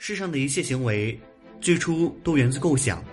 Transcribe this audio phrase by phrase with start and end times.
[0.00, 1.18] 世上的一切行为，
[1.60, 3.04] 最初都源自构想。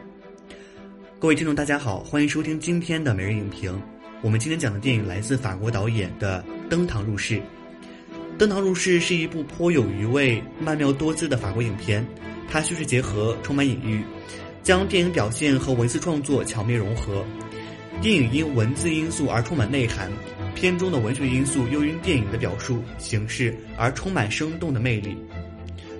[1.18, 3.82] 各位听众，大家好，欢迎收听今天的每日影评。
[4.22, 7.36] 我们今天讲的电影来自法国导演的《登堂入室》。
[8.38, 12.06] 《登堂入室》是一部颇有余味、曼妙多姿的法国影片。
[12.48, 14.04] 它叙事结合，充满隐喻，
[14.62, 17.26] 将电影表现和文字创作巧妙融合。
[18.00, 20.12] 电影因文字因素而充满内涵，
[20.54, 25.18] 片中的文学因素又因电影的表述形式而充满生动的魅力。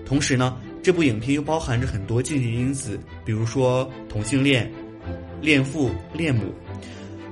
[0.06, 0.56] 同时呢，
[0.86, 4.72] 这部影片又包含着很多禁忌因子，比如说同性恋、
[5.42, 6.54] 恋父、恋母。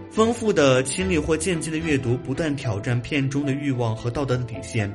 [0.10, 4.92] 丰富的亲历或间接的阅读，不断挑战片中的欲望和道德的底线。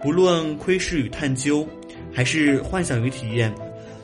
[0.00, 1.68] 不论窥视与探究，
[2.10, 3.54] 还是幻想与体验。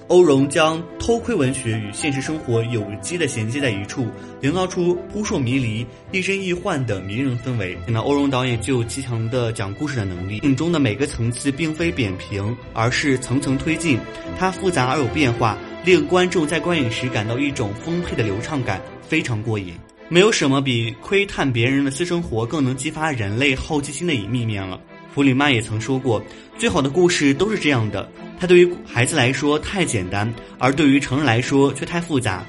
[0.08, 4.06] 欧荣将偷窥文学与现实生活有机的衔接在一处，
[4.40, 7.76] 营造出扑朔迷离、亦真亦幻的迷人氛围。
[7.86, 13.98] 那欧荣导演具有极强的讲故事的能力，影中的每个层次并非扁平，而是层层推进，
[14.38, 19.74] 它复杂而有变化，令观众在观影时感到一种丰沛的流畅感，非常过瘾。
[20.08, 24.80] 没有什么比窥探别人的私生活更能激发人类好奇心的一面了。
[25.14, 26.22] 弗里曼也曾说过
[26.56, 32.44] ：“最好的故事都是这样的。”它对于孩子来说太简单，而对于成人来说却太复杂。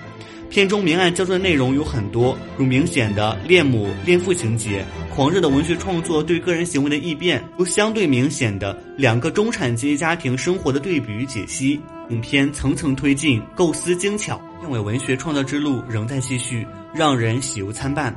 [0.49, 11.79] 片中明暗交织的内容有很多，如明显的恋母恋父情节、狂热的文学创作对个人行为的异变，如相对明显的两个中产阶级家庭生活的对比与解析。
[12.09, 18.11] 影片层层推进，构思精巧，片尾文学创造之路仍在继续，让人喜忧参半。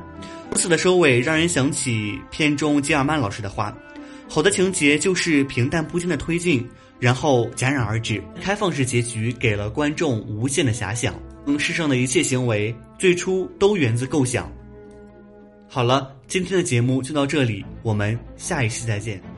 [0.49, 3.71] 如此的收尾让人想起片中吉尔曼老师的话
[4.27, 6.67] ：“好的情节就是平淡不惊的推进。”
[6.99, 11.13] 然后戛然而止，开放式结局给了观众无限的遐想。
[11.45, 14.49] 嗯，世上的一切行为最初都源自构想。
[15.67, 19.32] 好了，今天的节目就到这里，我们下一期再见。